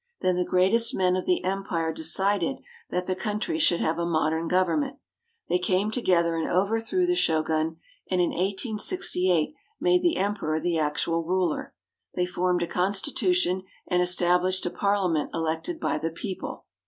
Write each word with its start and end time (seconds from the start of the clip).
Then 0.21 0.35
the 0.35 0.43
greatest 0.43 0.95
men 0.95 1.15
of 1.15 1.27
the 1.27 1.43
empire 1.43 1.93
decided 1.93 2.57
that 2.89 3.05
the 3.05 3.15
country 3.15 3.59
should 3.59 3.81
have 3.81 3.99
a 3.99 4.03
modern 4.07 4.47
government. 4.47 4.97
They 5.47 5.59
came 5.59 5.91
together 5.91 6.35
and 6.35 6.49
overthrew 6.49 7.05
the 7.05 7.13
Shogun, 7.13 7.77
and 8.09 8.19
in 8.19 8.31
1868 8.31 9.53
made 9.79 10.01
the 10.01 10.17
Emperor 10.17 10.59
the 10.59 10.79
actual 10.79 11.23
ruler. 11.23 11.75
They 12.15 12.25
formed 12.25 12.63
a 12.63 12.67
constitution 12.67 13.61
and 13.85 14.01
established 14.01 14.65
a 14.65 14.71
par 14.71 14.95
liament 14.95 15.29
elected 15.35 15.79
by 15.79 15.99
the 15.99 16.09
people. 16.09 16.65